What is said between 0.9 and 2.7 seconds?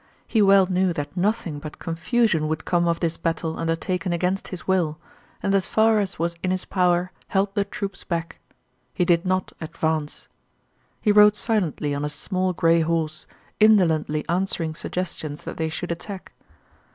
that nothing but confusion would